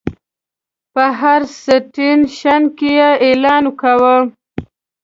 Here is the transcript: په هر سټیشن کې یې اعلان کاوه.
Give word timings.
په 0.93 1.03
هر 1.19 1.41
سټیشن 1.63 2.61
کې 2.77 2.89
یې 2.99 3.09
اعلان 3.25 3.63
کاوه. 3.79 4.15